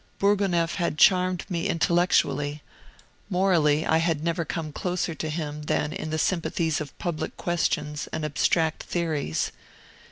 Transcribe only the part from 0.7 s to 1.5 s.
had charmed